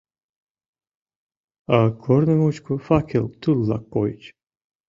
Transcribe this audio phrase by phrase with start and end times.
[1.77, 4.23] А корно мучко факел тул-влак койыч.